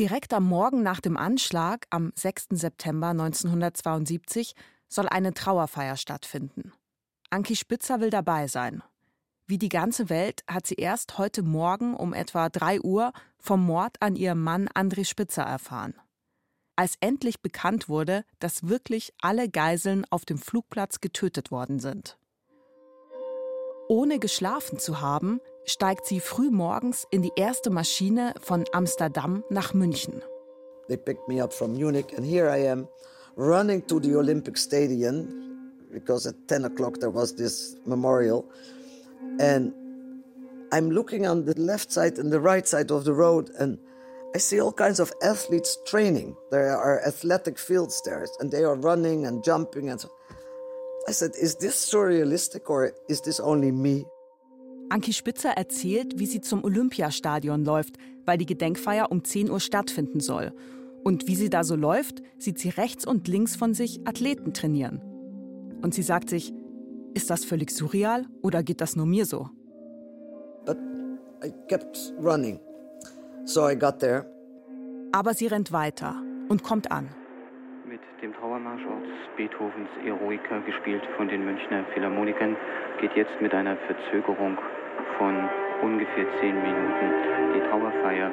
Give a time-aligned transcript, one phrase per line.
[0.00, 2.46] Direkt am Morgen nach dem Anschlag, am 6.
[2.52, 4.54] September 1972,
[4.88, 6.72] soll eine Trauerfeier stattfinden.
[7.28, 8.82] Anki Spitzer will dabei sein.
[9.46, 14.00] Wie die ganze Welt hat sie erst heute Morgen um etwa 3 Uhr vom Mord
[14.00, 15.92] an ihrem Mann André Spitzer erfahren.
[16.76, 22.16] Als endlich bekannt wurde, dass wirklich alle Geiseln auf dem Flugplatz getötet worden sind.
[23.90, 29.74] Ohne geschlafen zu haben, steigt sie früh morgens in die erste Maschine von Amsterdam nach
[29.74, 30.22] München.
[30.88, 32.88] They picked me up from Munich and here I am
[33.36, 35.28] running to the Olympic Stadium
[35.92, 38.44] because at 10 o'clock there was this memorial
[39.38, 39.72] and
[40.72, 43.78] I'm looking on the left side and the right side of the road and
[44.34, 46.36] I see all kinds of athletes training.
[46.50, 50.10] There are athletic fields there and they are running and jumping and so.
[51.08, 54.06] I said, is this surrealistic or is this only me?
[54.90, 60.18] Anki Spitzer erzählt, wie sie zum Olympiastadion läuft, weil die Gedenkfeier um 10 Uhr stattfinden
[60.18, 60.52] soll.
[61.04, 65.00] Und wie sie da so läuft, sieht sie rechts und links von sich Athleten trainieren.
[65.80, 66.52] Und sie sagt sich,
[67.14, 69.48] ist das völlig surreal oder geht das nur mir so?
[70.66, 70.76] But
[71.44, 72.58] I kept running.
[73.44, 74.26] So I got there.
[75.12, 77.08] Aber sie rennt weiter und kommt an.
[77.86, 82.56] Mit dem Trauermarsch aus Beethovens Eroica, gespielt von den Münchner Philharmonikern,
[83.00, 84.58] geht jetzt mit einer Verzögerung
[85.18, 85.48] von
[85.82, 88.30] ungefähr zehn Minuten die Trauerfeier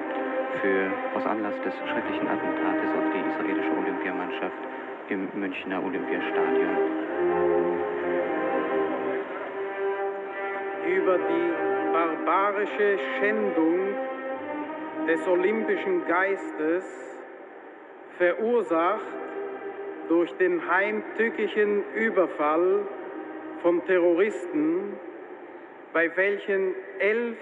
[0.61, 4.57] für aus Anlass des schrecklichen Attentates auf die israelische Olympiamannschaft
[5.09, 6.77] im Münchner Olympiastadion.
[10.85, 13.79] Über die barbarische Schändung
[15.07, 16.83] des olympischen Geistes
[18.17, 19.01] verursacht
[20.09, 22.81] durch den heimtückischen Überfall
[23.61, 24.93] von Terroristen,
[25.97, 27.39] bei welchen elf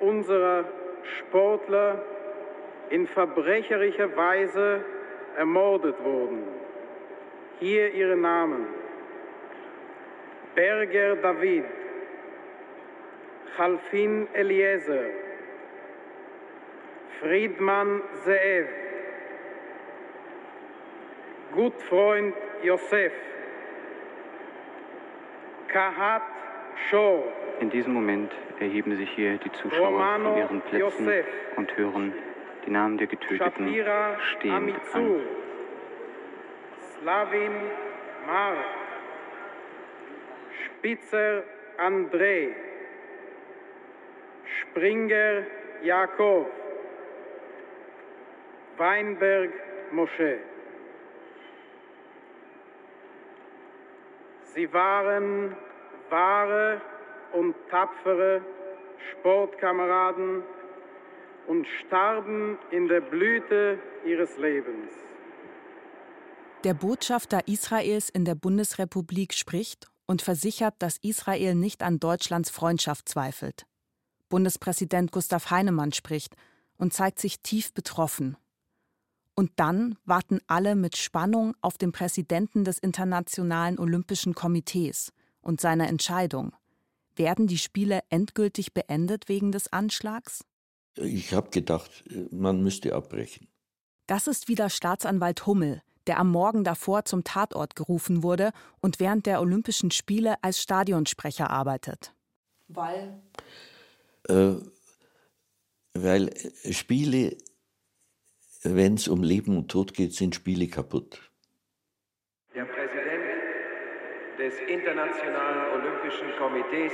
[0.00, 0.64] unserer
[1.20, 2.04] Sportler
[2.90, 4.84] in verbrecherischer Weise
[5.36, 6.42] ermordet wurden.
[7.60, 8.66] Hier ihre Namen.
[10.56, 11.64] Berger David,
[13.56, 15.04] Chalfin Eliezer,
[17.20, 18.66] Friedmann Zeev,
[21.54, 22.34] Gutfreund
[22.64, 23.12] Josef,
[25.68, 26.22] Kahat
[26.90, 27.22] Shor.
[27.62, 31.26] In diesem Moment erheben sich hier die Zuschauer Romano von ihren Plätzen Josef.
[31.54, 32.12] und hören
[32.66, 35.20] die Namen der Getöteten Shapira stehend Amitsu, an.
[36.98, 37.52] Slavin
[38.26, 38.56] Mark,
[40.64, 41.44] Spitzer
[41.78, 42.48] André,
[44.60, 45.44] Springer
[45.84, 46.50] Jakob,
[48.76, 49.50] Weinberg
[49.92, 50.38] Mosche.
[54.46, 55.56] Sie waren
[56.10, 56.80] wahre
[57.32, 58.42] und tapfere
[59.12, 60.42] Sportkameraden
[61.46, 64.90] und starben in der Blüte ihres Lebens.
[66.64, 73.08] Der Botschafter Israels in der Bundesrepublik spricht und versichert, dass Israel nicht an Deutschlands Freundschaft
[73.08, 73.66] zweifelt.
[74.28, 76.36] Bundespräsident Gustav Heinemann spricht
[76.78, 78.36] und zeigt sich tief betroffen.
[79.34, 85.88] Und dann warten alle mit Spannung auf den Präsidenten des Internationalen Olympischen Komitees und seine
[85.88, 86.52] Entscheidung.
[87.16, 90.44] Werden die Spiele endgültig beendet wegen des Anschlags?
[90.96, 93.48] Ich habe gedacht, man müsste abbrechen.
[94.06, 99.26] Das ist wieder Staatsanwalt Hummel, der am Morgen davor zum Tatort gerufen wurde und während
[99.26, 102.14] der Olympischen Spiele als Stadionsprecher arbeitet.
[102.68, 103.22] Weil
[104.28, 104.54] Äh,
[105.94, 106.30] weil
[106.70, 107.36] Spiele,
[108.62, 111.31] wenn es um Leben und Tod geht, sind Spiele kaputt.
[114.42, 116.92] Des Internationalen Olympischen Komitees,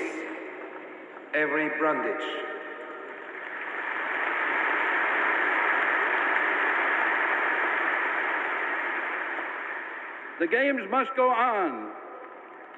[1.35, 2.29] Avery Brundage.
[10.41, 11.91] The games must go on,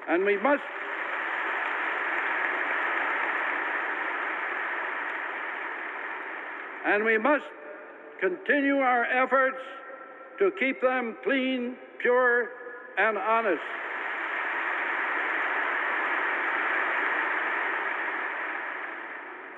[0.07, 0.63] and we must
[6.85, 7.43] and we must
[8.21, 9.59] continue our efforts
[10.39, 12.47] to keep them clean, pure,
[12.97, 13.61] and honest.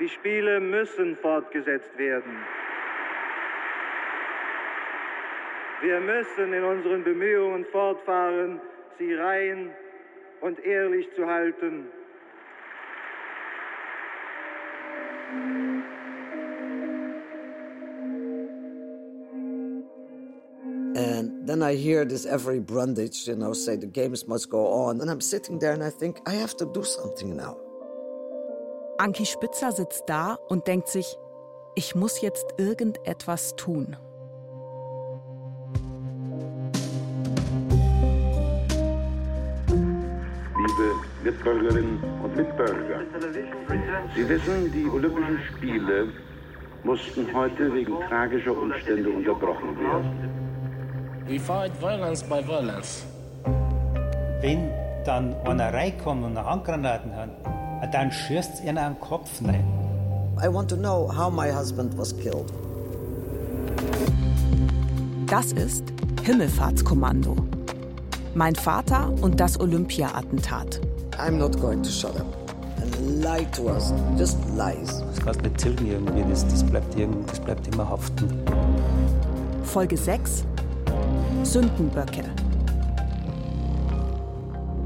[0.04, 2.36] Die Spiele müssen fortgesetzt werden.
[5.82, 8.60] Wir müssen in unseren Bemühungen fortfahren,
[9.00, 9.72] sie rein
[10.42, 11.86] und ehrlich zu halten.
[20.98, 25.00] And then I hear this every Brundage, you know, say the games must go on.
[25.00, 27.62] And I'm sitting there and I think, I have to do something now.
[28.98, 31.18] Anki Spitzer sitzt da und denkt sich,
[31.75, 33.98] ich muss jetzt irgendetwas tun.
[39.68, 43.00] Liebe Mitbürgerinnen und Mitbürger,
[44.16, 46.10] Sie wissen, die Olympischen Spiele
[46.84, 50.30] mussten heute wegen tragischer Umstände unterbrochen werden.
[51.25, 53.06] We fight violence by violence.
[54.42, 54.69] Wenn
[55.04, 57.53] dann einer reinkommt und eine Handgranaten hat,
[57.88, 58.12] dann
[58.63, 59.65] ihnen an den Kopf rein.
[60.44, 62.51] I want to know how my husband was killed.
[65.27, 65.83] Das ist
[66.24, 67.35] Himmelfahrtskommando.
[68.35, 70.80] Mein Vater und das Olympia-Attentat.
[71.18, 72.25] I'm not going to shut up
[72.81, 73.94] and lie to us.
[74.18, 75.03] Just lies.
[75.09, 76.95] Das kannst nicht tilgen irgendwie, das, das, bleibt
[77.27, 78.44] das bleibt immer haften.
[79.63, 80.45] Folge 6
[81.44, 82.24] Sündenböcke.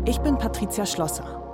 [0.05, 1.46] Ich bin Patricia Schlosser.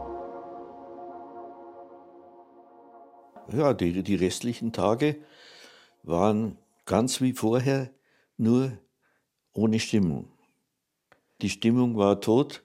[3.52, 5.18] Ja, die, die restlichen Tage
[6.04, 7.90] waren ganz wie vorher,
[8.38, 8.78] nur
[9.54, 10.32] ohne Stimmung.
[11.42, 12.64] Die Stimmung war tot,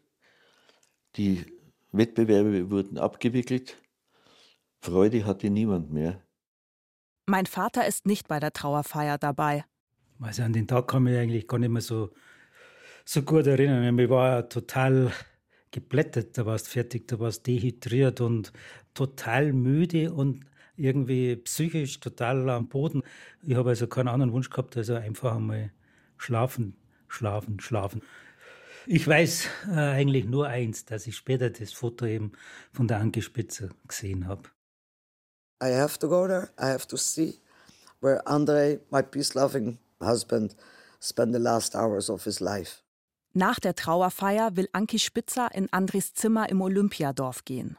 [1.17, 1.45] die
[1.93, 3.77] Wettbewerbe wurden abgewickelt,
[4.81, 6.23] Freude hatte niemand mehr.
[7.27, 9.65] Mein Vater ist nicht bei der Trauerfeier dabei.
[10.21, 12.11] Also an den Tag kann ich mich eigentlich gar nicht mehr so,
[13.05, 13.99] so gut erinnern.
[13.99, 15.13] Ich war total
[15.71, 18.53] geblättet, da warst fertig, da warst dehydriert und
[18.95, 20.45] total müde und
[20.79, 23.03] irgendwie psychisch total am Boden.
[23.43, 25.73] Ich habe also keinen anderen Wunsch gehabt, als einfach einmal
[26.17, 26.77] schlafen,
[27.09, 28.03] schlafen, schlafen.
[28.87, 32.33] Ich weiß äh, eigentlich nur eins, dass ich später das Foto eben
[32.73, 34.49] von der Anke Spitzer gesehen habe.
[35.63, 36.51] I have to go there.
[36.59, 37.41] I have to see
[38.01, 40.57] where Andrei, my peace-loving husband,
[41.01, 42.83] spent the last hours of his life.
[43.35, 47.77] Nach der Trauerfeier will Anki Spitzer in Andres Zimmer im Olympiadorf gehen.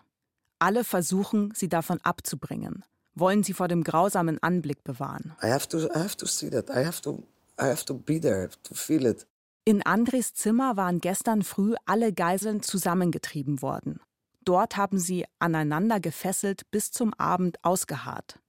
[0.59, 2.83] Alle versuchen, sie davon abzubringen,
[3.15, 5.33] wollen sie vor dem grausamen Anblick bewahren.
[5.41, 6.69] I have to, I have to see that.
[6.69, 7.23] I have to,
[7.59, 9.25] I have to be there to feel it.
[9.65, 14.00] In Andres Zimmer waren gestern früh alle Geiseln zusammengetrieben worden.
[14.44, 18.39] Dort haben sie aneinander gefesselt bis zum Abend ausgeharrt.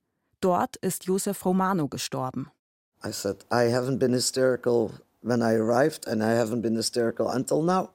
[0.40, 2.50] Dort ist Josef Romano gestorben.
[3.04, 4.92] I said, I haven't been hysterical
[5.22, 7.90] when I arrived and I haven't been hysterical until now.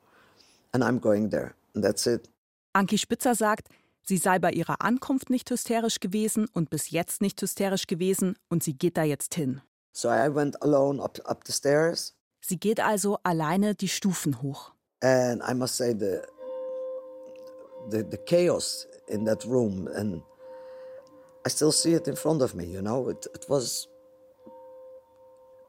[0.71, 1.55] And I'm going there.
[1.73, 2.29] And that's it.
[2.73, 3.69] Anki Spitzer sagt,
[4.07, 8.63] sie sei bei ihrer Ankunft nicht hysterisch gewesen und bis jetzt nicht hysterisch gewesen und
[8.63, 9.61] sie geht da jetzt hin.
[9.93, 12.13] So I went alone up, up the stairs.
[12.41, 14.73] Sie geht also alleine die Stufen hoch.
[15.01, 16.21] And I must say the,
[17.89, 20.21] the, the chaos in that room and
[21.45, 23.09] I still see it in front of me, you know.
[23.09, 23.87] It, it was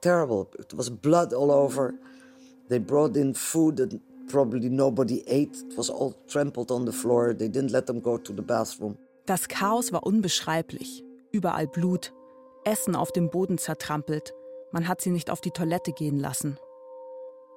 [0.00, 0.48] terrible.
[0.58, 1.94] It was blood all over.
[2.68, 5.56] They brought in food that probably nobody ate.
[5.70, 7.34] It was all trampled on the floor.
[7.34, 8.96] They didn't let them go to the bathroom.
[9.26, 11.02] Das Chaos war unbeschreiblich.
[11.32, 12.12] Überall Blut,
[12.64, 14.32] Essen auf dem Boden zertrampelt.
[14.72, 16.58] Man hat sie nicht auf die Toilette gehen lassen.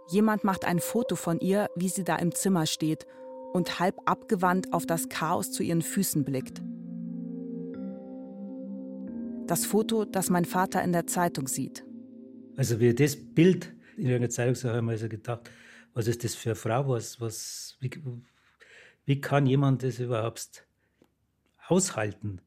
[0.10, 3.06] Jemand macht ein Foto von ihr, wie sie da im Zimmer steht
[3.54, 6.62] und halb abgewandt auf das Chaos zu ihren Füßen blickt.
[9.45, 11.83] Das Foto, das mein Vater in der Zeitung sieht.
[12.56, 15.50] Also wie das Bild in irgendeiner Zeitung sah, habe ich mir also gedacht,
[16.00, 16.88] was ist das für eine Frau?
[16.88, 17.92] Was, was, wie,
[19.04, 20.66] wie kann jemand das überhaupt
[21.68, 22.40] aushalten?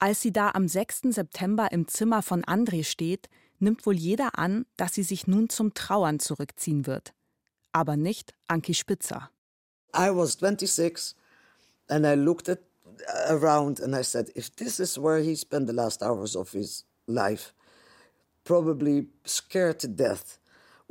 [0.00, 1.02] Als sie da am 6.
[1.10, 3.28] September im Zimmer von André steht,
[3.60, 7.14] nimmt wohl jeder an, dass sie sich nun zum Trauern zurückziehen wird.
[7.70, 9.30] Aber nicht Anki Spitzer.
[9.96, 11.14] I was 26
[11.86, 12.58] and I looked at,
[13.28, 16.84] around and I said, if this is where he spent the last hours of his
[17.06, 17.54] life,
[18.42, 20.40] probably scared to death,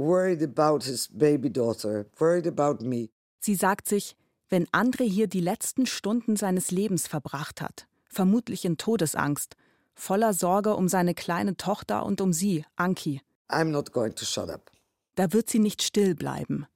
[0.03, 3.10] worried about his baby daughter, worried about me.
[3.39, 4.15] Sie sagt sich,
[4.50, 9.55] wenn André hier die letzten Stunden seines Lebens verbracht hat, vermutlich in Todesangst,
[9.95, 13.22] voller Sorge um seine kleine Tochter und um sie, Anki.
[13.50, 14.72] I'm not going to shut up.
[15.15, 16.67] Da wird sie nicht still bleiben.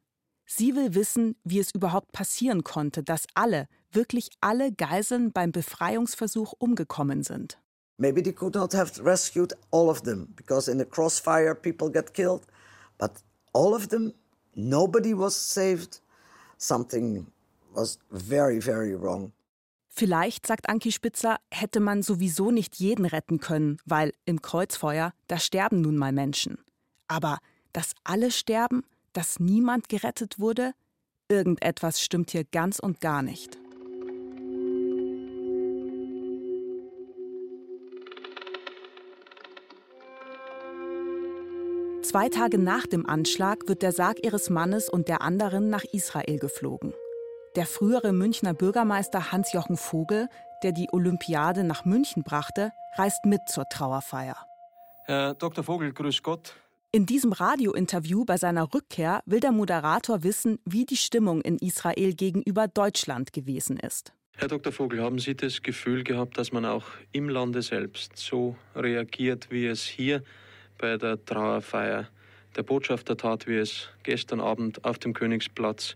[0.46, 6.54] Sie will wissen, wie es überhaupt passieren konnte, dass alle, wirklich alle Geiseln beim Befreiungsversuch
[6.58, 7.60] umgekommen sind.
[7.98, 12.14] Maybe they could not have rescued all of them because in the crossfire people get
[12.14, 12.44] killed,
[12.98, 13.12] but
[13.54, 14.14] all of them,
[14.56, 16.02] nobody was saved.
[16.58, 17.28] Something
[17.74, 19.32] was very, very wrong.
[19.90, 25.40] Vielleicht, sagt Anki Spitzer, hätte man sowieso nicht jeden retten können, weil im Kreuzfeuer, da
[25.40, 26.60] sterben nun mal Menschen.
[27.08, 27.40] Aber
[27.74, 30.74] dass alle sterben, dass niemand gerettet wurde,
[31.30, 33.58] irgendetwas stimmt hier ganz und gar nicht.
[42.08, 46.40] Zwei Tage nach dem Anschlag wird der Sarg ihres Mannes und der anderen nach Israel
[46.40, 46.94] geflogen.
[47.58, 50.30] Der frühere Münchner Bürgermeister Hans-Jochen Vogel,
[50.64, 54.38] der die Olympiade nach München brachte, reist mit zur Trauerfeier.
[55.04, 55.66] Herr Dr.
[55.66, 56.56] Vogel, grüß Gott.
[56.94, 62.14] In diesem Radiointerview bei seiner Rückkehr will der Moderator wissen, wie die Stimmung in Israel
[62.14, 64.14] gegenüber Deutschland gewesen ist.
[64.38, 64.72] Herr Dr.
[64.72, 69.66] Vogel, haben Sie das Gefühl gehabt, dass man auch im Lande selbst so reagiert, wie
[69.66, 70.24] es hier
[70.78, 72.08] bei der Trauerfeier
[72.56, 75.96] der Botschafter tat, wie es gestern Abend auf dem Königsplatz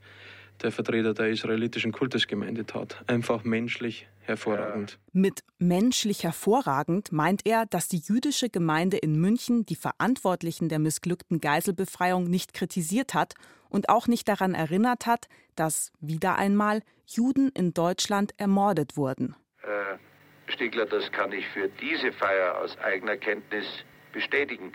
[0.62, 3.04] der Vertreter der israelitischen Kultusgemeinde tat?
[3.08, 5.00] Einfach menschlich hervorragend.
[5.12, 11.42] Mit menschlich hervorragend meint er, dass die jüdische Gemeinde in München die Verantwortlichen der missglückten
[11.42, 13.34] Geiselbefreiung nicht kritisiert hat
[13.70, 19.36] und auch nicht daran erinnert hat, dass wieder einmal Juden in Deutschland ermordet wurden.
[19.58, 20.00] Herr
[20.48, 23.66] Stigler, das kann ich für diese Feier aus eigener Kenntnis
[24.12, 24.74] bestätigen.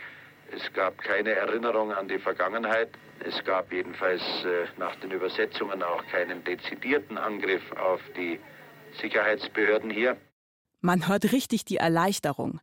[0.52, 2.90] Es gab keine Erinnerung an die Vergangenheit.
[3.20, 8.38] Es gab jedenfalls äh, nach den Übersetzungen auch keinen dezidierten Angriff auf die
[9.00, 10.16] Sicherheitsbehörden hier.
[10.80, 12.60] Man hört richtig die Erleichterung.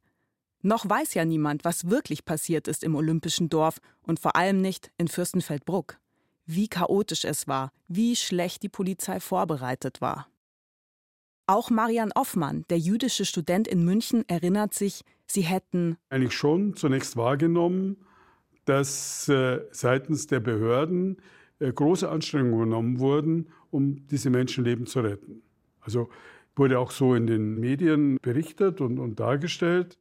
[0.62, 4.92] Noch weiß ja niemand, was wirklich passiert ist im Olympischen Dorf und vor allem nicht
[4.98, 5.98] in Fürstenfeldbruck.
[6.46, 10.28] Wie chaotisch es war, wie schlecht die Polizei vorbereitet war.
[11.48, 15.02] Auch Marian Offmann, der jüdische Student in München, erinnert sich,
[15.34, 17.98] sie hätten eigentlich schon zunächst wahrgenommen,
[18.66, 21.18] dass äh, seitens der Behörden
[21.60, 25.42] äh, große Anstrengungen genommen wurden, um diese Menschenleben zu retten.
[25.82, 26.10] Also
[26.56, 29.98] wurde auch so in den Medien berichtet und, und dargestellt.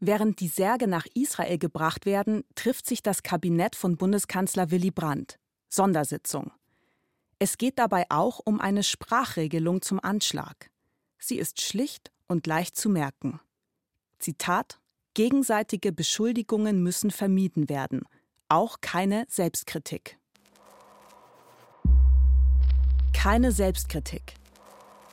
[0.00, 5.38] Während die Särge nach Israel gebracht werden, trifft sich das Kabinett von Bundeskanzler Willy Brandt.
[5.68, 6.52] Sondersitzung.
[7.38, 10.70] Es geht dabei auch um eine Sprachregelung zum Anschlag.
[11.18, 13.40] Sie ist schlicht und leicht zu merken.
[14.18, 14.80] Zitat
[15.14, 18.02] Gegenseitige Beschuldigungen müssen vermieden werden,
[18.48, 20.18] auch keine Selbstkritik.
[23.12, 24.34] Keine Selbstkritik.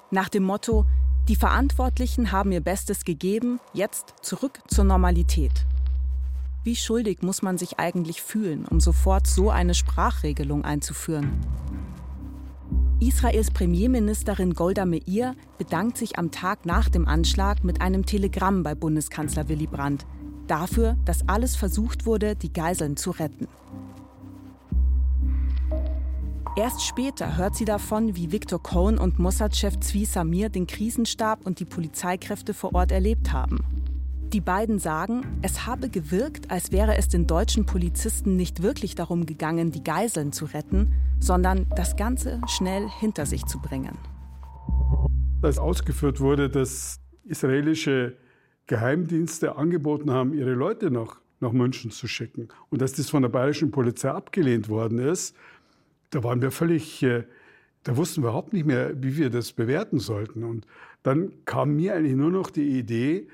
[0.10, 0.86] Nach dem Motto,
[1.28, 5.68] die Verantwortlichen haben ihr Bestes gegeben, jetzt zurück zur Normalität.
[6.64, 11.40] Wie schuldig muss man sich eigentlich fühlen, um sofort so eine Sprachregelung einzuführen?
[13.02, 18.76] Israels Premierministerin Golda Meir bedankt sich am Tag nach dem Anschlag mit einem Telegramm bei
[18.76, 20.06] Bundeskanzler Willy Brandt
[20.46, 23.48] dafür, dass alles versucht wurde, die Geiseln zu retten.
[26.56, 31.60] Erst später hört sie davon, wie Viktor Cohn und Mossad-Chef Zvi Samir den Krisenstab und
[31.60, 33.81] die Polizeikräfte vor Ort erlebt haben.
[34.34, 39.26] Die beiden sagen, es habe gewirkt, als wäre es den deutschen Polizisten nicht wirklich darum
[39.26, 43.98] gegangen, die Geiseln zu retten, sondern das Ganze schnell hinter sich zu bringen.
[45.42, 48.16] Als ausgeführt wurde, dass israelische
[48.68, 53.30] Geheimdienste angeboten haben, ihre Leute nach, nach München zu schicken und dass das von der
[53.30, 55.36] bayerischen Polizei abgelehnt worden ist,
[56.12, 57.26] da waren wir völlig, äh,
[57.84, 60.46] da wussten wir überhaupt nicht mehr, wie wir das bewerten sollten.
[60.46, 60.66] Und
[61.04, 63.28] dann kam mir eigentlich nur noch die Idee,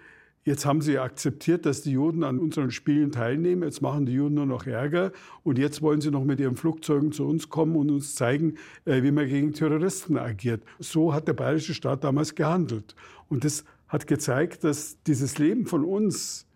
[0.48, 3.64] Jetzt haben sie akzeptiert, dass die Juden an unseren Spielen teilnehmen.
[3.64, 5.12] Jetzt machen die Juden nur noch Ärger.
[5.44, 9.04] Und jetzt wollen sie noch mit ihren Flugzeugen zu uns kommen und uns zeigen, äh,
[9.04, 10.64] wie man gegen Terroristen agiert.
[10.80, 12.96] So hat der bayerische Staat damals gehandelt.
[13.28, 16.48] Und das hat gezeigt, dass dieses Leben von uns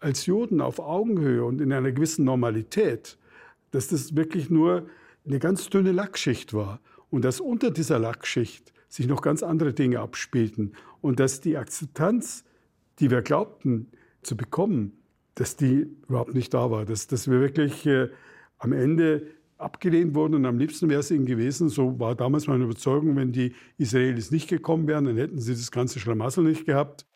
[0.00, 3.16] als Juden auf Augenhöhe und in einer gewissen Normalität,
[3.70, 4.88] dass das wirklich nur
[5.24, 6.80] eine ganz dünne Lackschicht war.
[7.10, 10.72] Und dass unter dieser Lackschicht sich noch ganz andere Dinge abspielten.
[11.00, 12.42] Und dass die Akzeptanz
[12.98, 13.88] die wir glaubten
[14.22, 14.92] zu bekommen,
[15.34, 16.84] dass die überhaupt nicht da war.
[16.84, 18.08] Dass, dass wir wirklich äh,
[18.58, 19.26] am Ende
[19.58, 23.32] abgelehnt wurden und am liebsten wäre es ihnen gewesen, so war damals meine Überzeugung, wenn
[23.32, 27.06] die Israelis nicht gekommen wären, dann hätten sie das ganze Schlamassel nicht gehabt.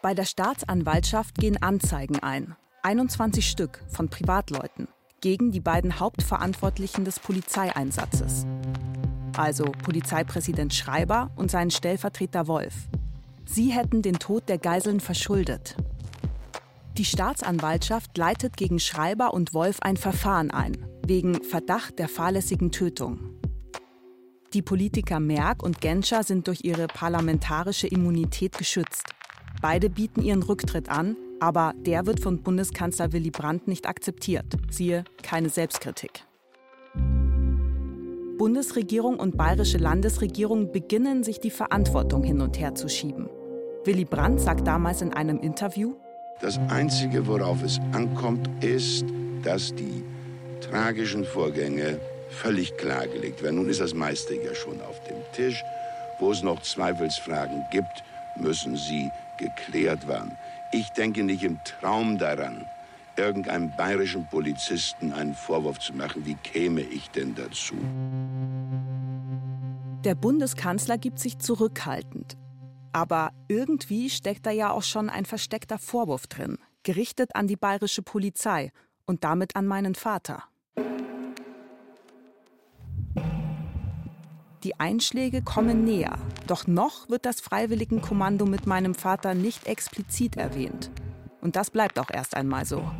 [0.00, 4.86] Bei der Staatsanwaltschaft gehen Anzeigen ein, 21 Stück von Privatleuten,
[5.20, 8.46] gegen die beiden Hauptverantwortlichen des Polizeieinsatzes.
[9.36, 12.74] Also Polizeipräsident Schreiber und seinen Stellvertreter Wolf.
[13.50, 15.74] Sie hätten den Tod der Geiseln verschuldet.
[16.98, 20.76] Die Staatsanwaltschaft leitet gegen Schreiber und Wolf ein Verfahren ein,
[21.06, 23.18] wegen Verdacht der fahrlässigen Tötung.
[24.52, 29.04] Die Politiker Merck und Genscher sind durch ihre parlamentarische Immunität geschützt.
[29.62, 34.56] Beide bieten ihren Rücktritt an, aber der wird von Bundeskanzler Willy Brandt nicht akzeptiert.
[34.70, 36.24] Siehe keine Selbstkritik.
[38.36, 43.28] Bundesregierung und bayerische Landesregierung beginnen sich die Verantwortung hin und her zu schieben.
[43.84, 45.94] Willy Brandt sagt damals in einem Interview,
[46.40, 49.04] Das Einzige, worauf es ankommt, ist,
[49.42, 50.04] dass die
[50.60, 51.98] tragischen Vorgänge
[52.30, 53.56] völlig klargelegt werden.
[53.56, 55.62] Nun ist das meiste ja schon auf dem Tisch.
[56.20, 58.04] Wo es noch Zweifelsfragen gibt,
[58.36, 60.32] müssen sie geklärt werden.
[60.72, 62.64] Ich denke nicht im Traum daran,
[63.16, 66.24] irgendeinem bayerischen Polizisten einen Vorwurf zu machen.
[66.24, 67.74] Wie käme ich denn dazu?
[70.04, 72.37] Der Bundeskanzler gibt sich zurückhaltend.
[72.98, 76.58] Aber irgendwie steckt da ja auch schon ein versteckter Vorwurf drin.
[76.82, 78.72] gerichtet an die bayerische Polizei
[79.04, 80.44] und damit an meinen Vater.
[84.64, 90.90] Die Einschläge kommen näher, doch noch wird das Freiwilligenkommando mit meinem Vater nicht explizit erwähnt.
[91.40, 92.90] Und das bleibt auch erst einmal so.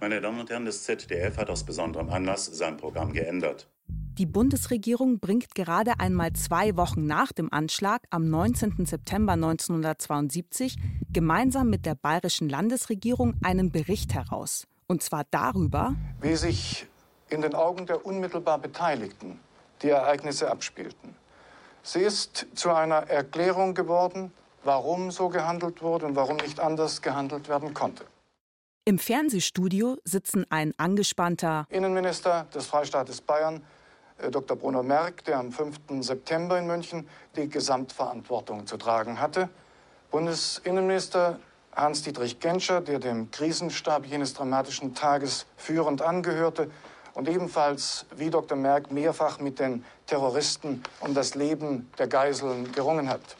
[0.00, 3.70] Meine Damen und Herren, das ZDF hat aus besonderem Anlass sein Programm geändert.
[4.16, 8.86] Die Bundesregierung bringt gerade einmal zwei Wochen nach dem Anschlag am 19.
[8.86, 10.76] September 1972
[11.12, 14.68] gemeinsam mit der bayerischen Landesregierung einen Bericht heraus.
[14.86, 16.86] Und zwar darüber, wie sich
[17.28, 19.40] in den Augen der unmittelbar Beteiligten
[19.82, 21.16] die Ereignisse abspielten.
[21.82, 24.30] Sie ist zu einer Erklärung geworden,
[24.62, 28.04] warum so gehandelt wurde und warum nicht anders gehandelt werden konnte.
[28.84, 33.60] Im Fernsehstudio sitzen ein angespannter Innenminister des Freistaates Bayern,
[34.30, 34.56] Dr.
[34.56, 35.76] Bruno Merck, der am 5.
[36.00, 39.48] September in München die Gesamtverantwortung zu tragen hatte,
[40.10, 41.40] Bundesinnenminister
[41.74, 46.70] Hans-Dietrich Genscher, der dem Krisenstab jenes dramatischen Tages führend angehörte
[47.14, 48.56] und ebenfalls wie Dr.
[48.56, 53.36] Merck mehrfach mit den Terroristen um das Leben der Geiseln gerungen hat.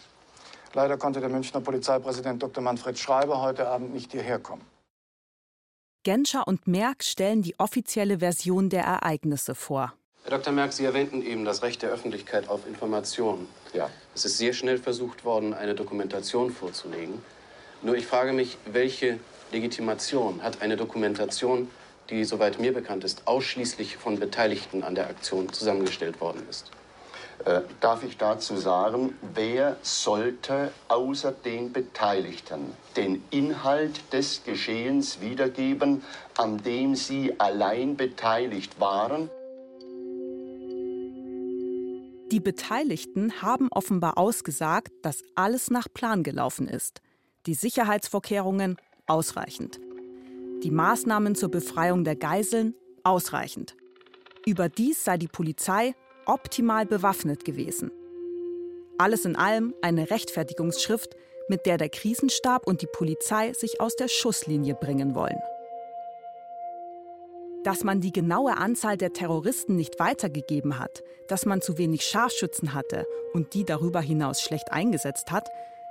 [0.73, 2.63] Leider konnte der Münchner Polizeipräsident Dr.
[2.63, 4.67] Manfred Schreiber heute Abend nicht hierher kommen.
[6.03, 9.95] Genscher und Merck stellen die offizielle Version der Ereignisse vor.
[10.25, 10.55] Herr Dr.
[10.55, 13.47] Merck, Sie erwähnten eben das Recht der Öffentlichkeit auf Informationen.
[13.75, 13.91] Ja.
[14.15, 17.21] Es ist sehr schnell versucht worden, eine Dokumentation vorzulegen.
[17.83, 19.19] Nur ich frage mich, welche
[19.53, 21.69] Legitimation hat eine Dokumentation,
[22.09, 26.71] die, soweit mir bekannt ist, ausschließlich von Beteiligten an der Aktion zusammengestellt worden ist?
[27.45, 36.03] Äh, darf ich dazu sagen, wer sollte außer den Beteiligten den Inhalt des Geschehens wiedergeben,
[36.39, 39.29] an dem sie allein beteiligt waren?
[42.31, 47.03] Die Beteiligten haben offenbar ausgesagt, dass alles nach Plan gelaufen ist.
[47.47, 48.77] Die Sicherheitsvorkehrungen
[49.07, 49.79] ausreichend.
[50.63, 53.77] Die Maßnahmen zur Befreiung der Geiseln ausreichend.
[54.47, 55.95] Überdies sei die Polizei
[56.25, 57.91] optimal bewaffnet gewesen.
[58.97, 61.15] Alles in allem eine Rechtfertigungsschrift,
[61.49, 65.39] mit der der Krisenstab und die Polizei sich aus der Schusslinie bringen wollen.
[67.65, 72.75] Dass man die genaue Anzahl der Terroristen nicht weitergegeben hat, dass man zu wenig Scharfschützen
[72.75, 75.49] hatte und die darüber hinaus schlecht eingesetzt hat,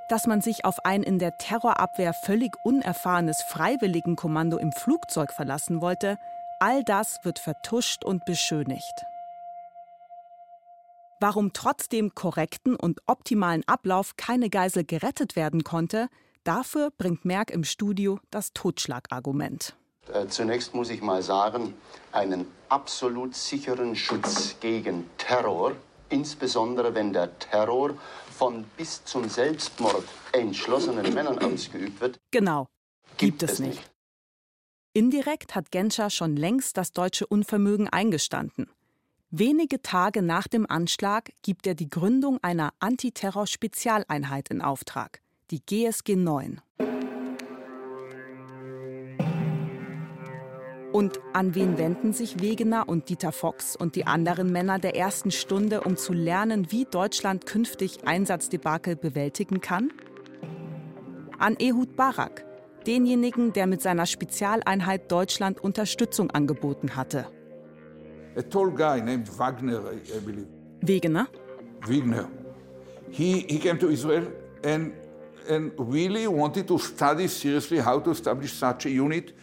[0.09, 6.17] dass man sich auf ein in der Terrorabwehr völlig unerfahrenes Freiwilligenkommando im Flugzeug verlassen wollte,
[6.59, 9.03] all das wird vertuscht und beschönigt.
[11.19, 16.09] Warum trotz dem korrekten und optimalen Ablauf keine Geisel gerettet werden konnte,
[16.43, 19.75] dafür bringt Merck im Studio das Totschlagargument.
[20.11, 21.73] Äh, zunächst muss ich mal sagen,
[22.11, 25.73] einen absolut sicheren Schutz gegen Terror,
[26.09, 27.91] insbesondere wenn der Terror
[28.37, 32.19] von bis zum Selbstmord entschlossenen Männern ausgeübt wird.
[32.31, 32.67] Genau,
[33.17, 33.75] gibt, gibt es nicht.
[33.75, 33.91] nicht.
[34.93, 38.69] Indirekt hat Genscher schon längst das deutsche Unvermögen eingestanden.
[39.31, 46.15] Wenige Tage nach dem Anschlag gibt er die Gründung einer Antiterror-Spezialeinheit in Auftrag, die GSG
[46.15, 46.61] 9.
[50.93, 55.31] Und an wen wenden sich Wegener und Dieter Fox und die anderen Männer der ersten
[55.31, 59.91] Stunde, um zu lernen, wie Deutschland künftig Einsatzdebakel bewältigen kann?
[61.39, 62.45] An Ehud Barak,
[62.85, 67.25] denjenigen, der mit seiner Spezialeinheit Deutschland Unterstützung angeboten hatte.
[68.37, 70.47] A tall guy named Wagner, I believe.
[70.81, 71.27] Wegener?
[71.87, 72.29] Wagner.
[73.09, 74.27] He, he came to Israel
[74.63, 74.91] and,
[75.49, 79.33] and really wanted to study seriously how to establish such a unit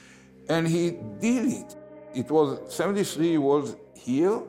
[0.50, 1.76] And he did it.
[2.12, 4.42] It was 73 was here,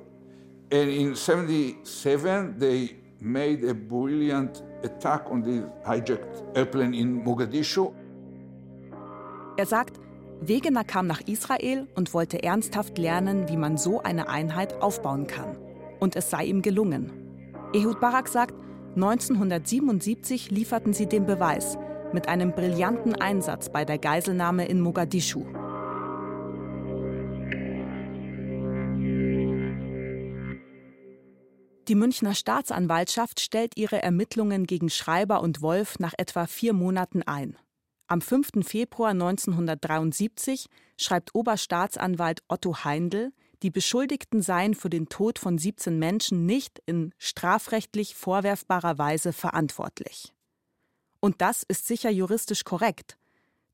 [0.72, 7.94] and in 77 they made a brilliant attack on the hijacked airplane in Mogadischu.
[9.58, 10.00] Er sagt,
[10.42, 15.56] Wegener kam nach Israel und wollte ernsthaft lernen, wie man so eine Einheit aufbauen kann.
[16.00, 17.12] Und es sei ihm gelungen.
[17.74, 18.56] Ehud Barak sagt,
[18.96, 21.78] 1977 lieferten sie den Beweis
[22.12, 25.46] mit einem brillanten Einsatz bei der Geiselnahme in Mogadischu.
[31.88, 37.58] Die Münchner Staatsanwaltschaft stellt ihre Ermittlungen gegen Schreiber und Wolf nach etwa vier Monaten ein.
[38.08, 38.64] Am 5.
[38.64, 40.68] Februar 1973
[40.98, 43.32] schreibt Oberstaatsanwalt Otto Heindl,
[43.64, 50.34] die Beschuldigten seien für den Tod von 17 Menschen nicht in strafrechtlich vorwerfbarer Weise verantwortlich.
[51.20, 53.18] Und das ist sicher juristisch korrekt.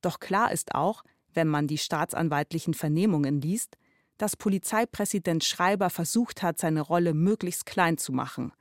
[0.01, 3.77] Doch klar ist auch, wenn man die staatsanwaltlichen Vernehmungen liest,
[4.17, 8.51] dass Polizeipräsident Schreiber versucht hat, seine Rolle möglichst klein zu machen.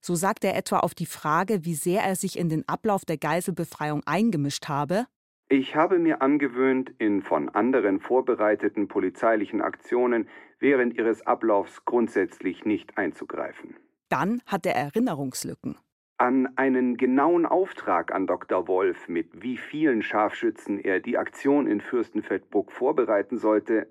[0.00, 3.16] So sagt er etwa auf die Frage, wie sehr er sich in den Ablauf der
[3.16, 5.06] Geiselbefreiung eingemischt habe.
[5.48, 10.28] Ich habe mir angewöhnt, in von anderen vorbereiteten polizeilichen Aktionen
[10.58, 13.76] während ihres Ablaufs grundsätzlich nicht einzugreifen.
[14.08, 15.76] Dann hat er Erinnerungslücken.
[16.16, 18.68] An einen genauen Auftrag an Dr.
[18.68, 23.88] Wolf, mit wie vielen Scharfschützen er die Aktion in Fürstenfeldbruck vorbereiten sollte,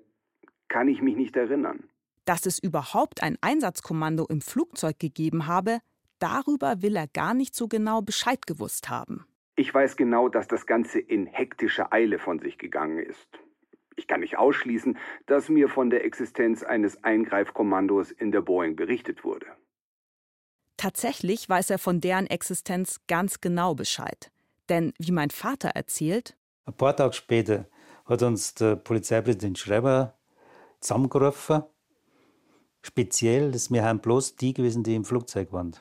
[0.74, 1.84] kann ich mich nicht erinnern.
[2.24, 5.78] Dass es überhaupt ein Einsatzkommando im Flugzeug gegeben habe,
[6.18, 9.24] darüber will er gar nicht so genau Bescheid gewusst haben.
[9.54, 13.28] Ich weiß genau, dass das Ganze in hektischer Eile von sich gegangen ist.
[13.94, 19.22] Ich kann nicht ausschließen, dass mir von der Existenz eines Eingreifkommandos in der Boeing berichtet
[19.22, 19.46] wurde.
[20.76, 24.32] Tatsächlich weiß er von deren Existenz ganz genau Bescheid.
[24.68, 27.68] Denn wie mein Vater erzählt, ein paar Tage später
[28.06, 30.18] hat uns der Polizeipräsident Schreiber
[30.84, 31.64] zusammengerufen.
[32.82, 35.74] Speziell, dass wir haben bloß die gewesen, die im Flugzeug waren.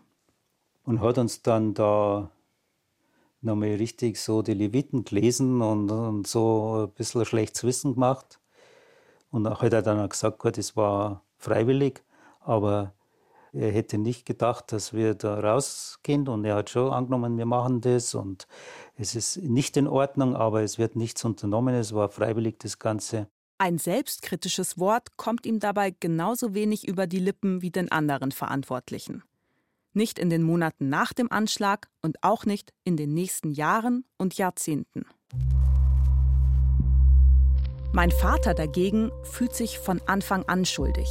[0.84, 2.32] Und hat uns dann da
[3.42, 8.39] nochmal richtig so die Leviten gelesen und, und so ein bisschen schlechtes Wissen gemacht.
[9.32, 12.02] Und auch hat er dann auch gesagt, gut, es war freiwillig,
[12.39, 12.94] aber
[13.52, 17.82] er hätte nicht gedacht, dass wir da rausgehen und er hat schon angenommen, wir machen
[17.82, 18.48] das und
[18.96, 23.28] es ist nicht in Ordnung, aber es wird nichts unternommen, es war freiwillig das Ganze.
[23.58, 29.24] Ein selbstkritisches Wort kommt ihm dabei genauso wenig über die Lippen wie den anderen Verantwortlichen
[29.94, 34.38] nicht in den Monaten nach dem Anschlag und auch nicht in den nächsten Jahren und
[34.38, 35.06] Jahrzehnten.
[37.94, 41.08] Mein Vater dagegen fühlt sich von Anfang an schuldig.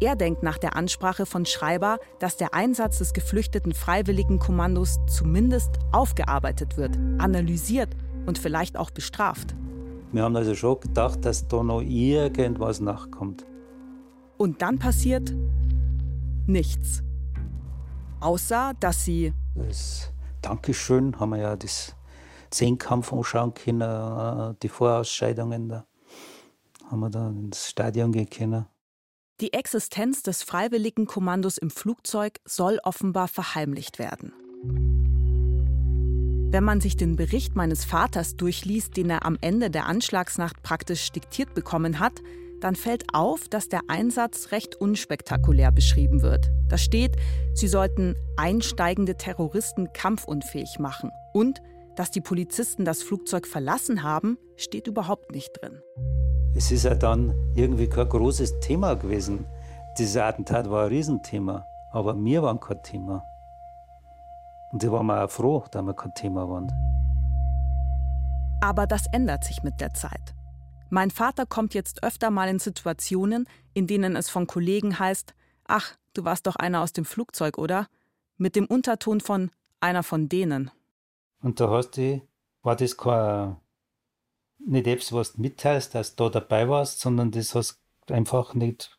[0.00, 6.76] Er denkt nach der Ansprache von Schreiber, dass der Einsatz des geflüchteten Freiwilligenkommandos zumindest aufgearbeitet
[6.76, 9.56] wird, analysiert und vielleicht auch bestraft.
[10.12, 13.44] Wir haben also schon gedacht, dass da noch irgendwas nachkommt.
[14.36, 15.34] Und dann passiert
[16.46, 17.02] nichts
[18.20, 19.32] außer dass sie.
[19.54, 21.94] Das Dankeschön haben wir ja das
[22.50, 25.86] Zehnkampf anschauen können, äh, die Vorausscheidungen da.
[26.90, 28.66] Haben wir da ins Stadion gehen können.
[29.40, 34.32] Die Existenz des Freiwilligenkommandos im Flugzeug soll offenbar verheimlicht werden.
[36.50, 41.12] Wenn man sich den Bericht meines Vaters durchliest, den er am Ende der Anschlagsnacht praktisch
[41.12, 42.22] diktiert bekommen hat,
[42.62, 46.50] dann fällt auf, dass der Einsatz recht unspektakulär beschrieben wird.
[46.70, 47.16] Da steht,
[47.52, 51.10] sie sollten einsteigende Terroristen kampfunfähig machen.
[51.34, 51.60] Und
[51.96, 55.82] dass die Polizisten das Flugzeug verlassen haben, steht überhaupt nicht drin.
[56.54, 59.44] Es ist ja dann irgendwie kein großes Thema gewesen.
[59.98, 63.22] Dieses Attentat war ein Riesenthema, aber mir war kein Thema.
[64.72, 66.70] Und da waren wir auch froh, dass wir kein Thema waren.
[68.60, 70.34] Aber das ändert sich mit der Zeit.
[70.90, 75.96] Mein Vater kommt jetzt öfter mal in Situationen, in denen es von Kollegen heißt, ach,
[76.14, 77.88] du warst doch einer aus dem Flugzeug, oder?
[78.36, 79.50] Mit dem Unterton von
[79.80, 80.70] einer von denen.
[81.42, 82.22] Und da hast du,
[82.62, 83.56] war das kein,
[84.58, 88.54] nicht etwas, was du mitteilst, dass du da dabei warst, sondern das hast du einfach
[88.54, 88.98] nicht,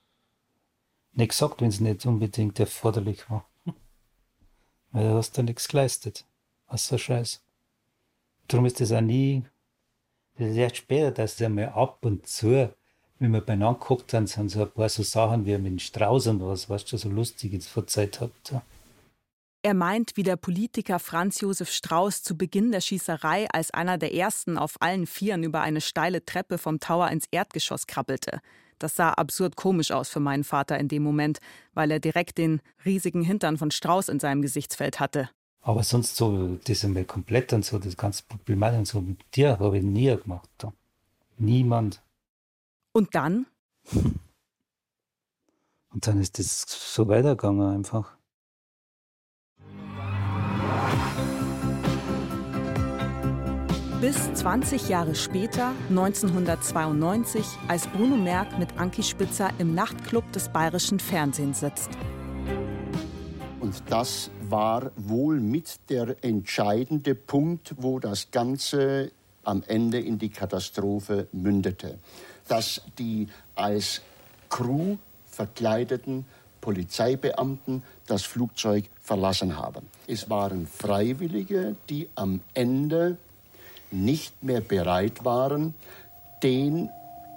[1.13, 3.48] nicht gesagt, wenn es nicht unbedingt erforderlich war.
[4.91, 6.25] Weil du hast da nichts geleistet.
[6.67, 7.41] Was so Scheiß.
[8.47, 9.43] Darum ist das auch nie
[10.39, 12.73] das ist erst später, dass es einmal ab und zu,
[13.19, 16.27] wenn wir beieinander geguckt haben, sind so ein paar so Sachen wie mit dem Strauß
[16.27, 18.31] und was, was schon so lustig jetzt verzeiht hat.
[18.49, 18.61] Ja.
[19.63, 24.13] Er meint, wie der Politiker Franz Josef Strauß zu Beginn der Schießerei als einer der
[24.13, 28.39] ersten auf allen Vieren über eine steile Treppe vom Tower ins Erdgeschoss krabbelte.
[28.79, 31.39] Das sah absurd komisch aus für meinen Vater in dem Moment,
[31.73, 35.29] weil er direkt den riesigen Hintern von Strauß in seinem Gesichtsfeld hatte.
[35.61, 39.59] Aber sonst so, das einmal komplett und so, das ganze Problem und so mit dir
[39.59, 40.49] habe ich nie gemacht.
[41.37, 42.01] Niemand.
[42.93, 43.45] Und dann?
[45.91, 48.18] Und dann ist das so weitergegangen einfach.
[54.01, 61.01] Bis 20 Jahre später, 1992, als Bruno Merck mit Anki Spitzer im Nachtclub des bayerischen
[61.01, 61.89] Fernsehens sitzt.
[63.59, 69.11] Und das war wohl mit der entscheidende Punkt, wo das Ganze
[69.43, 71.99] am Ende in die Katastrophe mündete.
[72.47, 74.01] Dass die als
[74.47, 76.23] Crew verkleideten
[76.61, 79.87] Polizeibeamten das Flugzeug verlassen haben.
[80.07, 83.17] Es waren Freiwillige, die am Ende
[83.91, 85.73] nicht mehr bereit waren,
[86.43, 86.89] den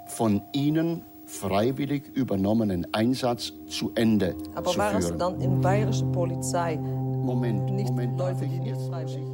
[0.06, 5.12] von ihnen freiwillig übernommenen Einsatz zu Ende Aber zu waren führen.
[5.12, 6.76] es dann in bayerische Polizei?
[6.76, 9.32] Moment, nicht Moment, Leute, die freiwillig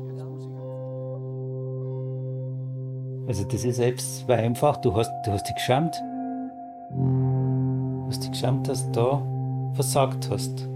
[3.28, 5.94] Also das ist selbst war einfach, du hast, du hast dich geschämt.
[6.90, 9.22] Du hast dich geschämt, dass du da
[9.74, 10.66] versagt hast.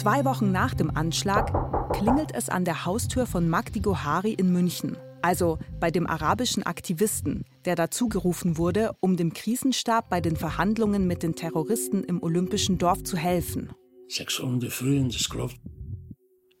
[0.00, 1.52] Zwei Wochen nach dem Anschlag
[1.92, 7.44] klingelt es an der Haustür von Magdi Gohari in München, also bei dem arabischen Aktivisten,
[7.66, 12.78] der dazu gerufen wurde, um dem Krisenstab bei den Verhandlungen mit den Terroristen im Olympischen
[12.78, 13.74] Dorf zu helfen.
[14.08, 15.60] Sechs Uhr in der Früh in das Klopft.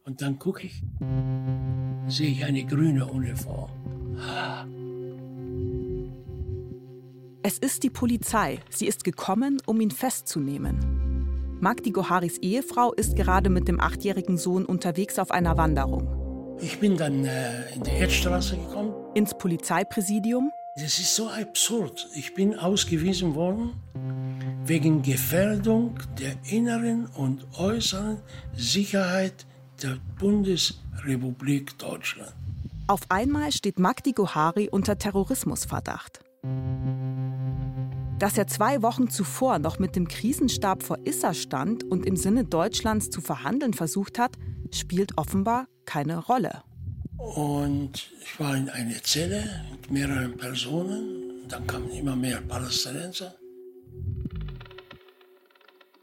[0.04, 0.82] Und dann gucke ich,
[2.08, 3.70] sehe ich eine grüne Uniform.
[7.42, 8.58] Es ist die Polizei.
[8.68, 11.09] Sie ist gekommen, um ihn festzunehmen.
[11.60, 16.56] Magdi Goharis Ehefrau ist gerade mit dem achtjährigen Sohn unterwegs auf einer Wanderung.
[16.58, 18.94] Ich bin dann äh, in die Erdstraße gekommen.
[19.14, 20.50] Ins Polizeipräsidium.
[20.76, 22.08] Das ist so absurd.
[22.14, 23.72] Ich bin ausgewiesen worden
[24.64, 28.18] wegen Gefährdung der inneren und äußeren
[28.54, 29.46] Sicherheit
[29.82, 32.32] der Bundesrepublik Deutschland.
[32.86, 36.20] Auf einmal steht Magdi Gohari unter Terrorismusverdacht.
[38.20, 42.44] Dass er zwei Wochen zuvor noch mit dem Krisenstab vor Issa stand und im Sinne
[42.44, 44.36] Deutschlands zu verhandeln versucht hat,
[44.70, 46.62] spielt offenbar keine Rolle.
[47.16, 51.48] Und ich war in einer Zelle mit mehreren Personen.
[51.48, 53.36] Dann kamen immer mehr Palästinenser.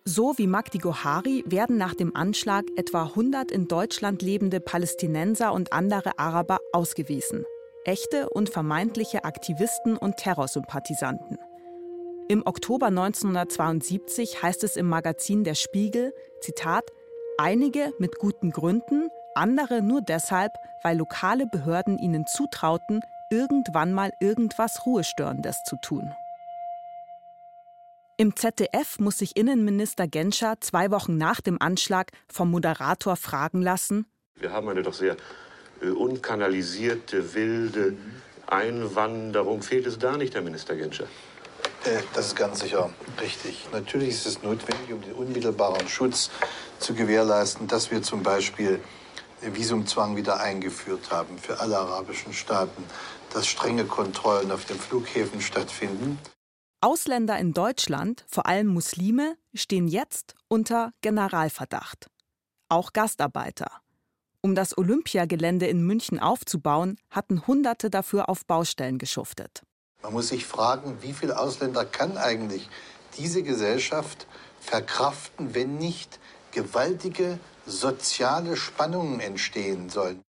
[0.04, 5.72] So wie Magdi Gohari werden nach dem Anschlag etwa 100 in Deutschland lebende Palästinenser und
[5.72, 7.44] andere Araber ausgewiesen.
[7.86, 11.38] Echte und vermeintliche Aktivisten und Terrorsympathisanten.
[12.30, 16.84] Im Oktober 1972 heißt es im Magazin Der Spiegel, Zitat,
[17.38, 20.52] einige mit guten Gründen, andere nur deshalb,
[20.84, 23.00] weil lokale Behörden ihnen zutrauten,
[23.32, 26.12] irgendwann mal irgendwas Ruhestörendes zu tun.
[28.18, 34.06] Im ZDF muss sich Innenminister Genscher zwei Wochen nach dem Anschlag vom Moderator fragen lassen:
[34.36, 35.16] Wir haben eine doch sehr
[35.82, 37.96] äh, unkanalisierte, wilde
[38.48, 39.62] Einwanderung.
[39.62, 41.08] Fehlt es da nicht, Herr Minister Genscher?
[41.88, 42.90] Äh, das ist ganz sicher
[43.22, 43.68] richtig.
[43.72, 46.30] Natürlich ist es notwendig, um den unmittelbaren Schutz
[46.80, 48.80] zu gewährleisten, dass wir zum Beispiel
[49.42, 52.84] Visumzwang wieder eingeführt haben für alle arabischen Staaten,
[53.34, 56.20] dass strenge Kontrollen auf den Flughäfen stattfinden.
[56.82, 62.10] Ausländer in Deutschland, vor allem Muslime, stehen jetzt unter Generalverdacht.
[62.70, 63.72] Auch Gastarbeiter.
[64.42, 69.64] Um das Olympiagelände in München aufzubauen, hatten Hunderte dafür auf Baustellen geschuftet.
[70.08, 72.70] Man muss sich fragen, wie viele Ausländer kann eigentlich
[73.18, 74.26] diese Gesellschaft
[74.62, 76.22] verkraften, wenn nicht
[76.54, 80.22] gewaltige soziale Spannungen entstehen sollen.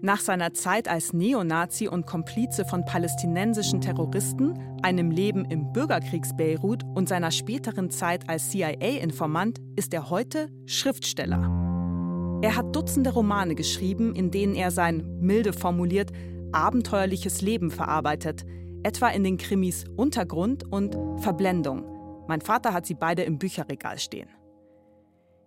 [0.05, 7.09] Nach seiner Zeit als Neonazi und Komplize von palästinensischen Terroristen, einem Leben im Bürgerkriegs-Beirut und
[7.09, 12.39] seiner späteren Zeit als CIA-Informant ist er heute Schriftsteller.
[12.43, 16.11] Er hat Dutzende Romane geschrieben, in denen er sein, milde formuliert,
[16.51, 18.45] abenteuerliches Leben verarbeitet,
[18.83, 21.83] etwa in den Krimis Untergrund und Verblendung.
[22.27, 24.29] Mein Vater hat sie beide im Bücherregal stehen.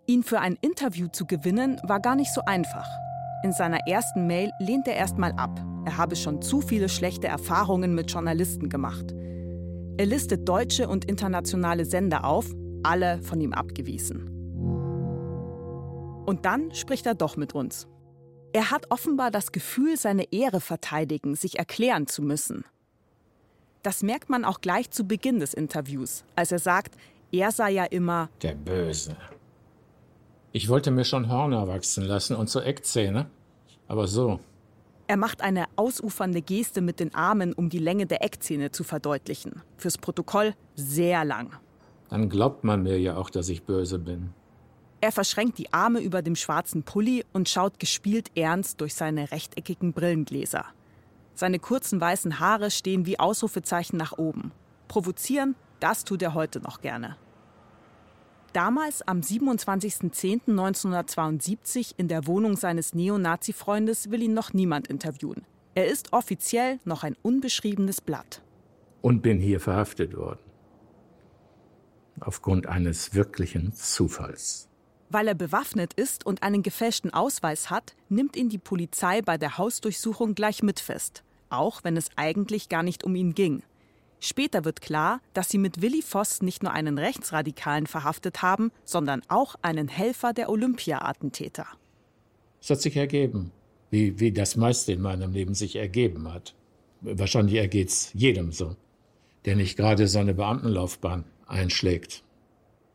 [0.09, 2.89] Ihn für ein Interview zu gewinnen, war gar nicht so einfach.
[3.45, 5.65] In seiner ersten Mail lehnt er erstmal ab.
[5.85, 9.15] Er habe schon zu viele schlechte Erfahrungen mit Journalisten gemacht.
[9.97, 12.47] Er listet deutsche und internationale Sender auf,
[12.83, 14.29] alle von ihm abgewiesen.
[16.27, 17.87] Und dann spricht er doch mit uns.
[18.53, 22.65] Er hat offenbar das Gefühl, seine Ehre verteidigen, sich erklären zu müssen.
[23.83, 26.97] Das merkt man auch gleich zu Beginn des Interviews, als er sagt,
[27.31, 29.17] er sei ja immer der Böse.
[30.53, 33.27] Ich wollte mir schon Hörner wachsen lassen und so Eckzähne,
[33.87, 34.41] aber so.
[35.07, 39.63] Er macht eine ausufernde Geste mit den Armen, um die Länge der Eckzähne zu verdeutlichen.
[39.77, 41.57] Fürs Protokoll sehr lang.
[42.11, 44.31] Dann glaubt man mir ja auch, dass ich böse bin.
[45.01, 49.93] Er verschränkt die Arme über dem schwarzen Pulli und schaut gespielt ernst durch seine rechteckigen
[49.93, 50.65] Brillengläser.
[51.35, 54.51] Seine kurzen weißen Haare stehen wie Ausrufezeichen nach oben.
[54.89, 57.17] Provozieren, das tut er heute noch gerne.
[58.53, 65.45] Damals, am 27.10.1972, in der Wohnung seines Neonazi-Freundes, will ihn noch niemand interviewen.
[65.75, 68.43] Er ist offiziell noch ein unbeschriebenes Blatt.
[69.03, 70.41] Und bin hier verhaftet worden.
[72.21, 74.69] Aufgrund eines wirklichen Zufalls.
[75.11, 79.57] Weil er bewaffnet ist und einen gefälschten Ausweis hat, nimmt ihn die Polizei bei der
[79.57, 83.63] Hausdurchsuchung gleich mit fest, auch wenn es eigentlich gar nicht um ihn ging.
[84.21, 89.23] Später wird klar, dass sie mit Willi Voss nicht nur einen Rechtsradikalen verhaftet haben, sondern
[89.29, 91.67] auch einen Helfer der Olympia-Attentäter.
[92.61, 93.53] Es hat sich ergeben,
[93.91, 96.55] wie, wie das meiste in meinem Leben sich ergeben hat.
[97.01, 98.75] Wahrscheinlich ergeht es jedem so,
[99.45, 102.25] der nicht gerade seine Beamtenlaufbahn einschlägt.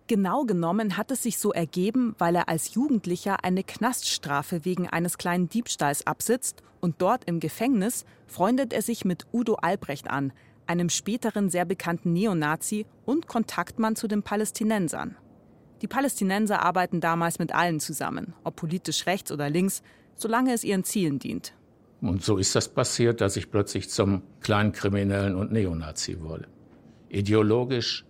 [0.07, 5.17] Genau genommen hat es sich so ergeben, weil er als Jugendlicher eine Knaststrafe wegen eines
[5.17, 10.33] kleinen Diebstahls absitzt und dort im Gefängnis freundet er sich mit Udo Albrecht an,
[10.67, 15.15] einem späteren sehr bekannten Neonazi und Kontaktmann zu den Palästinensern.
[15.81, 19.83] Die Palästinenser arbeiten damals mit allen zusammen, ob politisch rechts oder links,
[20.15, 21.53] solange es ihren Zielen dient.
[22.01, 26.47] Und so ist das passiert, dass ich plötzlich zum Kleinkriminellen und Neonazi wurde.
[27.09, 28.05] Ideologisch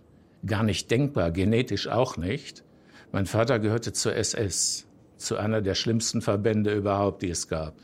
[0.46, 2.64] gar nicht denkbar, genetisch auch nicht.
[3.12, 4.86] Mein Vater gehörte zur SS,
[5.16, 7.74] zu einer der schlimmsten Verbände überhaupt, die es gab,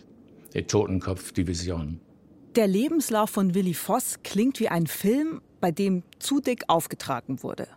[0.54, 2.00] die Totenkopfdivision.
[2.56, 7.68] Der Lebenslauf von Willi Voss klingt wie ein Film, bei dem zu dick aufgetragen wurde.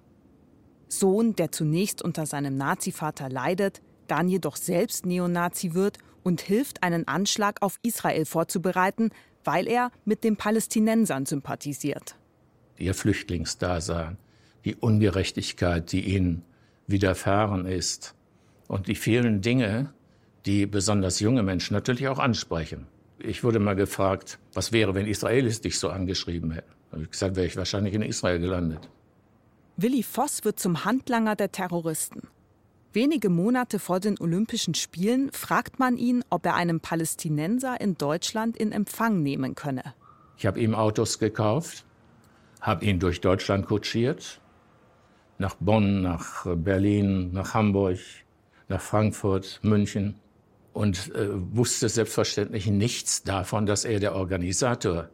[0.87, 7.07] Sohn, der zunächst unter seinem Nazivater leidet, dann jedoch selbst Neonazi wird und hilft, einen
[7.07, 9.11] Anschlag auf Israel vorzubereiten,
[9.43, 12.15] weil er mit den Palästinensern sympathisiert.
[12.79, 14.17] Ihr Flüchtlingsdasein,
[14.65, 16.43] die Ungerechtigkeit, die ihnen
[16.87, 18.15] widerfahren ist
[18.67, 19.93] und die vielen Dinge,
[20.47, 22.87] die besonders junge Menschen natürlich auch ansprechen.
[23.25, 26.71] Ich wurde mal gefragt, was wäre, wenn Israelis dich so angeschrieben hätten.
[26.89, 28.89] Da habe ich gesagt, wäre ich wahrscheinlich in Israel gelandet.
[29.77, 32.27] Willi Voss wird zum Handlanger der Terroristen.
[32.91, 38.57] Wenige Monate vor den Olympischen Spielen fragt man ihn, ob er einen Palästinenser in Deutschland
[38.57, 39.95] in Empfang nehmen könne.
[40.37, 41.85] Ich habe ihm Autos gekauft,
[42.61, 44.41] habe ihn durch Deutschland kutschiert
[45.39, 47.99] nach Bonn, nach Berlin, nach Hamburg,
[48.67, 50.15] nach Frankfurt, München
[50.73, 55.09] und äh, wusste selbstverständlich nichts davon, dass er der Organisator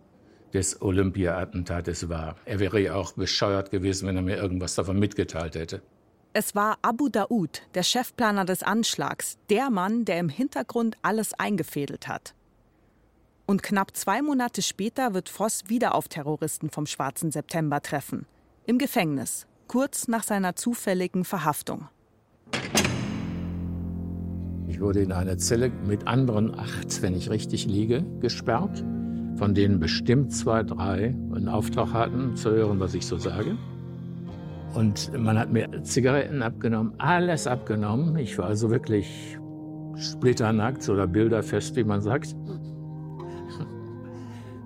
[0.54, 2.36] des Olympia-Attentates war.
[2.46, 5.82] Er wäre ja auch bescheuert gewesen, wenn er mir irgendwas davon mitgeteilt hätte.
[6.34, 12.08] Es war Abu Daoud, der Chefplaner des Anschlags, der Mann, der im Hintergrund alles eingefädelt
[12.08, 12.36] hat.
[13.46, 18.28] Und knapp zwei Monate später wird Voss wieder auf Terroristen vom Schwarzen September treffen.
[18.68, 21.90] Im Gefängnis, kurz nach seiner zufälligen Verhaftung.
[24.70, 28.86] Ich wurde in eine Zelle mit anderen acht, wenn ich richtig liege, gesperrt,
[29.36, 33.58] von denen bestimmt zwei, drei einen Auftrag hatten, zu hören, was ich so sage.
[34.76, 38.16] Und man hat mir Zigaretten abgenommen, alles abgenommen.
[38.18, 39.40] Ich war also wirklich
[39.96, 42.36] splitternackt oder bilderfest, wie man sagt.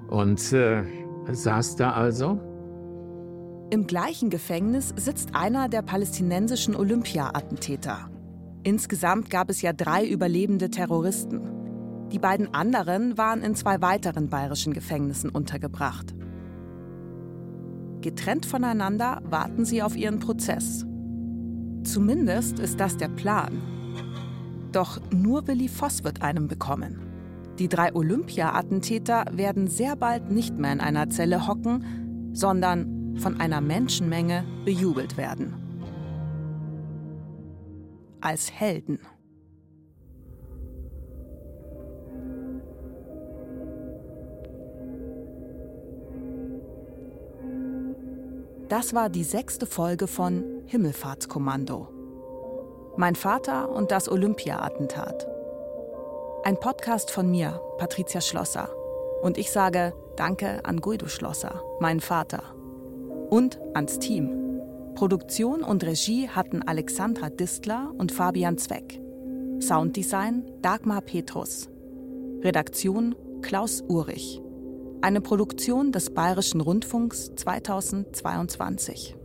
[0.09, 0.83] Und äh,
[1.31, 2.39] saß da also
[3.69, 8.12] im gleichen Gefängnis sitzt einer der palästinensischen Olympia-Attentäter.
[8.63, 11.41] Insgesamt gab es ja drei überlebende Terroristen.
[12.11, 16.15] Die beiden anderen waren in zwei weiteren bayerischen Gefängnissen untergebracht.
[18.01, 20.85] Getrennt voneinander warten sie auf ihren Prozess.
[21.83, 23.61] Zumindest ist das der Plan.
[24.71, 26.99] Doch nur Willi Voss wird einem bekommen.
[27.59, 33.61] Die drei Olympia-Attentäter werden sehr bald nicht mehr in einer Zelle hocken, sondern von einer
[33.61, 35.62] Menschenmenge bejubelt werden.
[38.23, 38.99] Als Helden.
[48.69, 51.89] Das war die sechste Folge von Himmelfahrtskommando.
[52.95, 55.27] Mein Vater und das Olympia-Attentat.
[56.45, 58.69] Ein Podcast von mir, Patricia Schlosser.
[59.21, 62.55] Und ich sage Danke an Guido Schlosser, meinen Vater
[63.29, 64.42] und ans Team.
[64.95, 69.01] Produktion und Regie hatten Alexandra Distler und Fabian Zweck.
[69.59, 71.67] Sounddesign Dagmar Petrus.
[72.41, 74.39] Redaktion Klaus Urich.
[75.01, 79.17] Eine Produktion des Bayerischen Rundfunks 2022.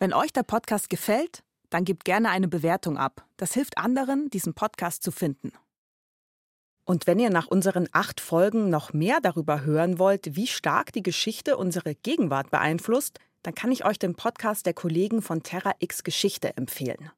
[0.00, 3.24] Wenn euch der Podcast gefällt, dann gebt gerne eine Bewertung ab.
[3.36, 5.52] Das hilft anderen, diesen Podcast zu finden.
[6.90, 11.04] Und wenn ihr nach unseren acht Folgen noch mehr darüber hören wollt, wie stark die
[11.04, 16.02] Geschichte unsere Gegenwart beeinflusst, dann kann ich euch den Podcast der Kollegen von Terra X
[16.02, 17.12] Geschichte empfehlen.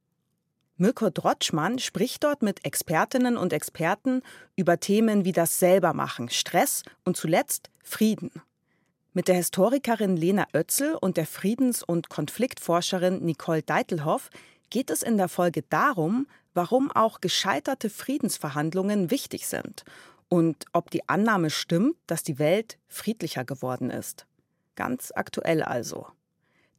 [0.77, 4.21] Mirko Drotschmann spricht dort mit Expertinnen und Experten
[4.57, 8.31] über Themen wie das Selbermachen, Stress und zuletzt Frieden.
[9.15, 14.29] Mit der Historikerin Lena Oetzel und der Friedens- und Konfliktforscherin Nicole Deitelhoff
[14.69, 19.85] geht es in der Folge darum, warum auch gescheiterte Friedensverhandlungen wichtig sind
[20.29, 24.27] und ob die Annahme stimmt, dass die Welt friedlicher geworden ist.
[24.77, 26.07] Ganz aktuell also.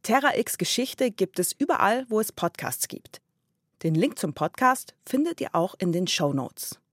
[0.02, 3.20] Terra X Geschichte gibt es überall, wo es Podcasts gibt.
[3.82, 6.80] Den Link zum Podcast findet ihr auch in den Show Notes.